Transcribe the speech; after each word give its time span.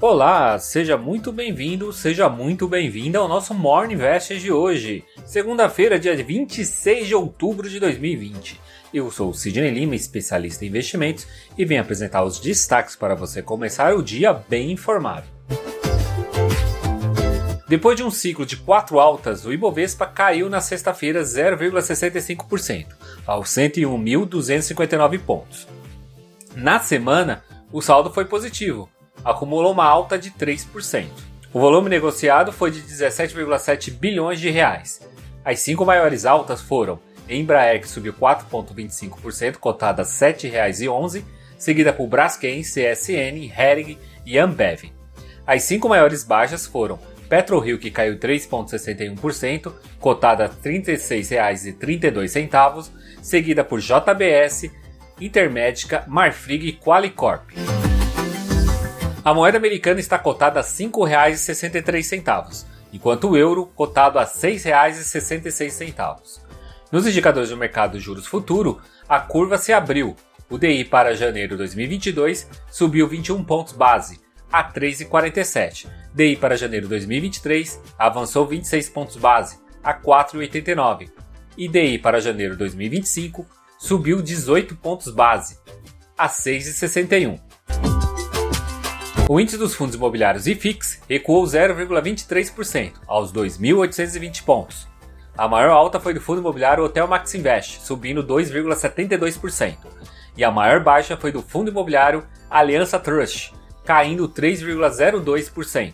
Olá, 0.00 0.56
seja 0.60 0.96
muito 0.96 1.32
bem-vindo, 1.32 1.92
seja 1.92 2.28
muito 2.28 2.68
bem-vinda 2.68 3.18
ao 3.18 3.26
nosso 3.26 3.52
Morning 3.52 3.94
Invest 3.94 4.38
de 4.38 4.52
hoje, 4.52 5.04
segunda-feira, 5.26 5.98
dia 5.98 6.14
26 6.14 7.08
de 7.08 7.16
outubro 7.16 7.68
de 7.68 7.80
2020. 7.80 8.60
Eu 8.94 9.10
sou 9.10 9.30
o 9.30 9.34
Sidney 9.34 9.72
Lima, 9.72 9.96
especialista 9.96 10.64
em 10.64 10.68
investimentos, 10.68 11.26
e 11.58 11.64
venho 11.64 11.82
apresentar 11.82 12.22
os 12.22 12.38
destaques 12.38 12.94
para 12.94 13.16
você 13.16 13.42
começar 13.42 13.92
o 13.92 14.00
dia 14.00 14.32
bem 14.32 14.70
informado. 14.70 15.26
Depois 17.68 17.96
de 17.96 18.04
um 18.04 18.10
ciclo 18.10 18.46
de 18.46 18.56
quatro 18.56 19.00
altas, 19.00 19.44
o 19.44 19.52
Ibovespa 19.52 20.06
caiu 20.06 20.48
na 20.48 20.60
sexta-feira 20.60 21.22
0,65%, 21.22 22.86
aos 23.26 23.48
101.259 23.48 25.18
pontos. 25.18 25.66
Na 26.54 26.78
semana, 26.78 27.42
o 27.72 27.82
saldo 27.82 28.12
foi 28.12 28.24
positivo, 28.24 28.88
acumulou 29.24 29.72
uma 29.72 29.84
alta 29.84 30.18
de 30.18 30.30
3%. 30.30 31.06
O 31.52 31.60
volume 31.60 31.88
negociado 31.88 32.52
foi 32.52 32.70
de 32.70 32.82
17,7 32.82 33.90
bilhões 33.90 34.40
de 34.40 34.50
reais. 34.50 35.00
As 35.44 35.60
cinco 35.60 35.84
maiores 35.84 36.26
altas 36.26 36.60
foram 36.60 37.00
Embraer, 37.28 37.80
que 37.80 37.88
subiu 37.88 38.12
4,25%, 38.12 39.56
cotada 39.56 40.02
a 40.02 40.04
R$ 40.04 40.10
7,11, 40.10 41.24
seguida 41.58 41.92
por 41.92 42.06
Braskem, 42.06 42.62
CSN, 42.62 43.52
Hering 43.56 43.98
e 44.24 44.38
Ambev. 44.38 44.92
As 45.46 45.62
cinco 45.62 45.88
maiores 45.88 46.24
baixas 46.24 46.66
foram 46.66 46.98
PetroRio, 47.28 47.78
que 47.78 47.90
caiu 47.90 48.18
3,61%, 48.18 49.72
cotada 50.00 50.44
a 50.44 50.48
R$ 50.48 50.54
36,32, 50.62 52.90
seguida 53.22 53.64
por 53.64 53.80
JBS, 53.80 54.70
Intermédica, 55.20 56.04
Marfrig 56.06 56.68
e 56.68 56.72
Qualicorp. 56.72 57.50
A 59.28 59.34
moeda 59.34 59.58
americana 59.58 60.00
está 60.00 60.18
cotada 60.18 60.60
a 60.60 60.62
R$ 60.62 60.68
5,63, 60.70 62.64
enquanto 62.90 63.28
o 63.28 63.36
euro 63.36 63.66
cotado 63.66 64.18
a 64.18 64.22
R$ 64.22 64.30
6,66. 64.30 66.40
Nos 66.90 67.06
indicadores 67.06 67.50
do 67.50 67.56
mercado 67.58 67.98
de 67.98 68.00
juros 68.02 68.26
futuro, 68.26 68.80
a 69.06 69.20
curva 69.20 69.58
se 69.58 69.70
abriu. 69.70 70.16
O 70.48 70.56
DI 70.56 70.82
para 70.86 71.14
janeiro 71.14 71.50
de 71.50 71.58
2022 71.58 72.48
subiu 72.70 73.06
21 73.06 73.44
pontos 73.44 73.74
base, 73.74 74.18
a 74.50 74.64
3,47. 74.64 75.86
DI 76.14 76.36
para 76.36 76.56
janeiro 76.56 76.86
de 76.86 76.90
2023 76.92 77.82
avançou 77.98 78.46
26 78.46 78.88
pontos 78.88 79.16
base, 79.16 79.58
a 79.84 79.92
4,89. 79.92 81.10
E 81.54 81.68
DI 81.68 81.98
para 81.98 82.18
janeiro 82.18 82.54
de 82.54 82.60
2025 82.60 83.44
subiu 83.78 84.22
18 84.22 84.74
pontos 84.76 85.12
base, 85.12 85.58
a 86.16 86.30
6,61. 86.30 87.47
O 89.30 89.38
índice 89.38 89.58
dos 89.58 89.74
fundos 89.74 89.94
imobiliários 89.94 90.46
IFIX 90.46 91.02
recuou 91.06 91.44
0,23%, 91.44 92.94
aos 93.06 93.30
2.820 93.30 94.42
pontos. 94.42 94.88
A 95.36 95.46
maior 95.46 95.68
alta 95.70 96.00
foi 96.00 96.14
do 96.14 96.20
fundo 96.20 96.40
imobiliário 96.40 96.82
Hotel 96.82 97.06
Max 97.06 97.34
Invest, 97.34 97.82
subindo 97.82 98.24
2,72%. 98.24 99.76
E 100.34 100.42
a 100.42 100.50
maior 100.50 100.82
baixa 100.82 101.14
foi 101.14 101.30
do 101.30 101.42
fundo 101.42 101.70
imobiliário 101.70 102.26
Aliança 102.48 102.98
Trust, 102.98 103.52
caindo 103.84 104.26
3,02%. 104.30 105.92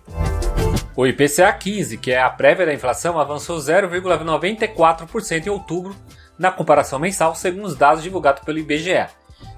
O 0.95 1.05
IPCA 1.05 1.53
15, 1.53 1.99
que 1.99 2.13
é 2.13 2.23
a 2.23 2.31
prévia 2.31 2.67
da 2.67 2.73
inflação, 2.73 3.19
avançou 3.19 3.59
0,94% 3.59 5.47
em 5.47 5.51
outubro, 5.51 5.97
na 6.39 6.53
comparação 6.53 7.01
mensal, 7.01 7.35
segundo 7.35 7.65
os 7.65 7.75
dados 7.75 8.05
divulgados 8.05 8.45
pelo 8.45 8.61
IBGE, 8.61 9.09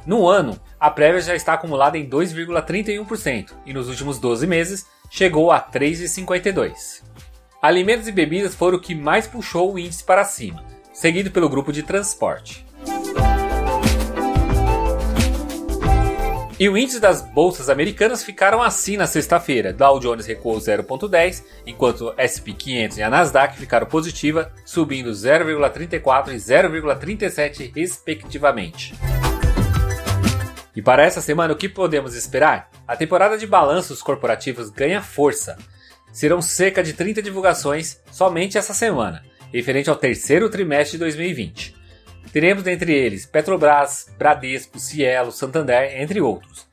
no 0.06 0.27
ano, 0.27 0.58
a 0.78 0.91
prévia 0.91 1.20
já 1.20 1.34
está 1.34 1.55
acumulada 1.55 1.96
em 1.96 2.08
2,31% 2.08 3.52
e 3.64 3.72
nos 3.72 3.88
últimos 3.88 4.19
12 4.19 4.46
meses 4.46 4.86
chegou 5.10 5.50
a 5.50 5.60
3,52%. 5.60 7.02
Alimentos 7.60 8.06
e 8.06 8.12
bebidas 8.12 8.54
foram 8.54 8.78
o 8.78 8.81
que 8.81 8.94
mais 8.94 9.26
puxou 9.26 9.72
o 9.72 9.78
índice 9.78 10.04
para 10.04 10.25
cima, 10.25 10.62
seguido 10.92 11.31
pelo 11.31 11.48
grupo 11.48 11.72
de 11.72 11.82
transporte. 11.82 12.64
E 16.59 16.70
o 16.70 16.76
índice 16.76 16.98
das 16.98 17.20
bolsas 17.20 17.69
americanas 17.69 18.22
ficaram 18.22 18.62
assim 18.62 18.97
na 18.97 19.06
sexta-feira. 19.06 19.75
Dow 19.75 20.00
Jones 20.00 20.25
recuou 20.25 20.56
0,10, 20.56 21.44
enquanto 21.66 22.14
SP 22.16 22.54
500 22.56 22.97
e 22.97 23.03
a 23.03 23.10
Nasdaq 23.10 23.58
ficaram 23.58 23.87
positiva, 23.87 24.50
subindo 24.64 25.10
0,34 25.10 26.28
e 26.28 26.37
0,37 26.37 27.72
respectivamente. 27.75 28.94
E 30.76 30.82
para 30.82 31.03
essa 31.03 31.22
semana, 31.22 31.54
o 31.54 31.56
que 31.56 31.70
podemos 31.70 32.14
esperar? 32.14 32.69
A 32.87 32.94
temporada 32.94 33.38
de 33.38 33.47
balanços 33.47 34.03
corporativos 34.03 34.69
ganha 34.69 35.00
força. 35.00 35.56
Serão 36.12 36.42
cerca 36.42 36.82
de 36.82 36.92
30 36.92 37.22
divulgações 37.22 37.98
somente 38.12 38.59
essa 38.59 38.75
semana, 38.75 39.25
referente 39.50 39.88
ao 39.88 39.97
terceiro 39.97 40.50
trimestre 40.50 40.92
de 40.92 40.98
2020. 40.98 41.75
Teremos 42.31 42.62
dentre 42.62 42.92
eles 42.92 43.25
Petrobras, 43.25 44.14
Bradesco, 44.19 44.78
Cielo, 44.78 45.32
Santander, 45.32 45.98
entre 45.98 46.20
outros. 46.20 46.69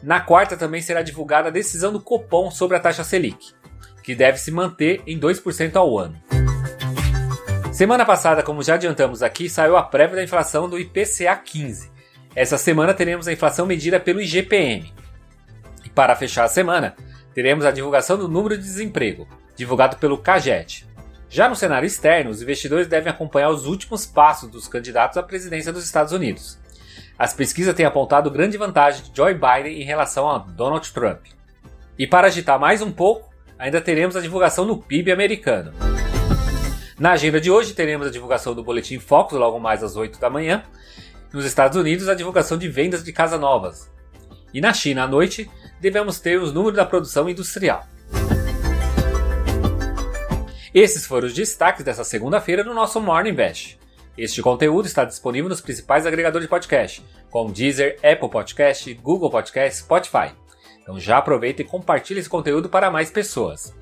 Na 0.00 0.20
quarta 0.20 0.56
também 0.56 0.80
será 0.80 1.02
divulgada 1.02 1.48
a 1.48 1.52
decisão 1.52 1.92
do 1.92 2.00
Copom 2.00 2.52
sobre 2.52 2.76
a 2.76 2.80
taxa 2.80 3.02
Selic, 3.02 3.52
que 4.04 4.14
deve 4.14 4.38
se 4.38 4.52
manter 4.52 5.02
em 5.08 5.18
2% 5.18 5.74
ao 5.74 5.98
ano. 5.98 6.22
Semana 7.72 8.06
passada, 8.06 8.44
como 8.44 8.62
já 8.62 8.74
adiantamos 8.74 9.22
aqui, 9.24 9.50
saiu 9.50 9.76
a 9.76 9.82
prévia 9.82 10.16
da 10.16 10.22
inflação 10.22 10.68
do 10.68 10.78
IPCA 10.78 11.34
15, 11.36 11.90
essa 12.34 12.56
semana 12.56 12.94
teremos 12.94 13.26
a 13.26 13.32
inflação 13.32 13.66
medida 13.66 13.98
pelo 13.98 14.20
IGPM. 14.20 14.92
E 15.84 15.88
para 15.88 16.14
fechar 16.14 16.44
a 16.44 16.48
semana, 16.48 16.94
teremos 17.34 17.64
a 17.64 17.72
divulgação 17.72 18.16
do 18.16 18.28
número 18.28 18.56
de 18.56 18.62
desemprego, 18.62 19.26
divulgado 19.56 19.96
pelo 19.96 20.18
CAGET. 20.18 20.86
Já 21.28 21.48
no 21.48 21.56
cenário 21.56 21.86
externo, 21.86 22.30
os 22.30 22.40
investidores 22.40 22.86
devem 22.86 23.10
acompanhar 23.10 23.50
os 23.50 23.66
últimos 23.66 24.06
passos 24.06 24.48
dos 24.48 24.68
candidatos 24.68 25.16
à 25.16 25.22
presidência 25.22 25.72
dos 25.72 25.84
Estados 25.84 26.12
Unidos. 26.12 26.58
As 27.18 27.34
pesquisas 27.34 27.74
têm 27.74 27.84
apontado 27.84 28.30
grande 28.30 28.56
vantagem 28.56 29.02
de 29.02 29.10
Joe 29.14 29.34
Biden 29.34 29.80
em 29.80 29.84
relação 29.84 30.28
a 30.28 30.38
Donald 30.38 30.90
Trump. 30.92 31.26
E 31.98 32.06
para 32.06 32.28
agitar 32.28 32.58
mais 32.58 32.80
um 32.80 32.90
pouco, 32.90 33.28
ainda 33.58 33.80
teremos 33.80 34.16
a 34.16 34.20
divulgação 34.20 34.66
do 34.66 34.76
PIB 34.76 35.12
americano. 35.12 35.72
Na 36.98 37.12
agenda 37.12 37.40
de 37.40 37.50
hoje, 37.50 37.74
teremos 37.74 38.06
a 38.06 38.10
divulgação 38.10 38.54
do 38.54 38.62
Boletim 38.62 38.98
Focus 38.98 39.38
logo 39.38 39.58
mais 39.58 39.82
às 39.82 39.96
8 39.96 40.18
da 40.18 40.30
manhã 40.30 40.62
nos 41.32 41.44
Estados 41.44 41.76
Unidos, 41.76 42.08
a 42.08 42.14
divulgação 42.14 42.58
de 42.58 42.68
vendas 42.68 43.04
de 43.04 43.12
casas 43.12 43.40
novas. 43.40 43.90
E 44.52 44.60
na 44.60 44.72
China, 44.72 45.04
à 45.04 45.06
noite, 45.06 45.48
devemos 45.80 46.18
ter 46.18 46.40
os 46.40 46.52
números 46.52 46.76
da 46.76 46.84
produção 46.84 47.28
industrial. 47.28 47.86
Esses 50.74 51.04
foram 51.04 51.26
os 51.26 51.34
destaques 51.34 51.84
dessa 51.84 52.04
segunda-feira 52.04 52.62
no 52.62 52.74
nosso 52.74 53.00
Morning 53.00 53.34
Bash. 53.34 53.78
Este 54.16 54.42
conteúdo 54.42 54.86
está 54.86 55.04
disponível 55.04 55.48
nos 55.48 55.60
principais 55.60 56.06
agregadores 56.06 56.46
de 56.46 56.50
podcast, 56.50 57.04
como 57.30 57.52
Deezer, 57.52 57.96
Apple 57.96 58.28
Podcast, 58.28 58.92
Google 58.94 59.30
Podcast, 59.30 59.80
Spotify. 59.80 60.32
Então 60.82 60.98
já 60.98 61.18
aproveita 61.18 61.62
e 61.62 61.64
compartilhe 61.64 62.20
esse 62.20 62.28
conteúdo 62.28 62.68
para 62.68 62.90
mais 62.90 63.10
pessoas. 63.10 63.74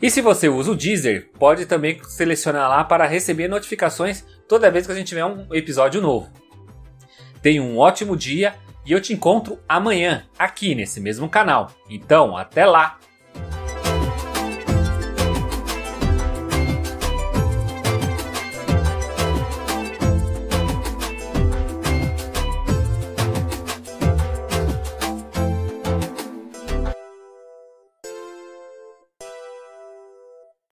E 0.00 0.10
se 0.10 0.20
você 0.20 0.48
usa 0.48 0.72
o 0.72 0.76
Deezer, 0.76 1.30
pode 1.38 1.66
também 1.66 2.00
selecionar 2.04 2.68
lá 2.68 2.84
para 2.84 3.06
receber 3.06 3.48
notificações 3.48 4.24
toda 4.48 4.70
vez 4.70 4.86
que 4.86 4.92
a 4.92 4.94
gente 4.94 5.08
tiver 5.08 5.24
um 5.24 5.46
episódio 5.52 6.00
novo. 6.00 6.30
Tenha 7.40 7.62
um 7.62 7.78
ótimo 7.78 8.16
dia 8.16 8.54
e 8.86 8.92
eu 8.92 9.00
te 9.00 9.12
encontro 9.12 9.58
amanhã 9.68 10.26
aqui 10.38 10.74
nesse 10.74 11.00
mesmo 11.00 11.28
canal. 11.28 11.70
Então, 11.88 12.36
até 12.36 12.66
lá! 12.66 12.98